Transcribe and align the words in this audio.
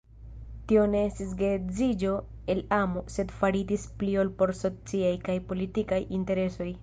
Tio 0.69 0.83
ne 0.93 1.01
estis 1.09 1.33
geedziĝo 1.41 2.13
el 2.55 2.63
amo, 2.79 3.03
sed 3.17 3.35
faritis 3.41 3.85
pli 4.01 4.15
por 4.39 4.55
sociaj 4.63 5.13
kaj 5.29 5.37
politikaj 5.53 6.01
interesoj. 6.21 6.73